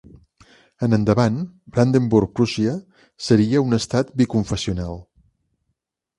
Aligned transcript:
En 0.85 0.95
endavant, 0.97 1.37
Brandenburg-Prússia 1.75 2.73
seria 3.27 3.63
un 3.67 3.79
estat 3.81 4.11
biconfessional. 4.23 5.01